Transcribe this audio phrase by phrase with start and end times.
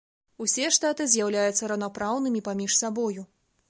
[0.45, 3.33] Усе штаты з'яўляюцца раўнапраўнымі паміж сабою.